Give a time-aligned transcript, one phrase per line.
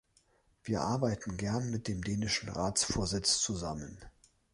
[0.63, 3.99] Wir arbeiten gern mit dem dänischen Ratsvorsitz zusammen.